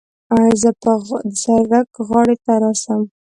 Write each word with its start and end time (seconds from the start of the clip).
زه 0.61 0.69
به 0.81 0.93
د 1.29 1.31
سړک 1.43 1.89
غاړې 2.09 2.35
ته 2.45 2.53
راسم. 2.61 3.01